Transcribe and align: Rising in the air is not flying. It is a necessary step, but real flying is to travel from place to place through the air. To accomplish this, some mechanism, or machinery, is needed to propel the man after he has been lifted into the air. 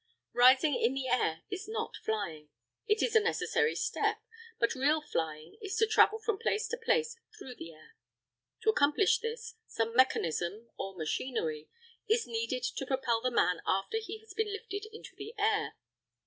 Rising 0.33 0.73
in 0.73 0.95
the 0.95 1.07
air 1.07 1.43
is 1.51 1.67
not 1.67 1.95
flying. 2.03 2.49
It 2.87 3.03
is 3.03 3.15
a 3.15 3.19
necessary 3.19 3.75
step, 3.75 4.17
but 4.57 4.73
real 4.73 4.99
flying 4.99 5.59
is 5.61 5.75
to 5.75 5.85
travel 5.85 6.17
from 6.17 6.39
place 6.39 6.67
to 6.69 6.77
place 6.83 7.19
through 7.37 7.53
the 7.53 7.71
air. 7.73 7.93
To 8.63 8.71
accomplish 8.71 9.19
this, 9.19 9.57
some 9.67 9.95
mechanism, 9.95 10.71
or 10.75 10.97
machinery, 10.97 11.69
is 12.09 12.25
needed 12.25 12.63
to 12.77 12.85
propel 12.87 13.21
the 13.21 13.29
man 13.29 13.61
after 13.67 13.99
he 13.99 14.17
has 14.21 14.33
been 14.33 14.51
lifted 14.51 14.87
into 14.91 15.13
the 15.15 15.35
air. 15.37 15.75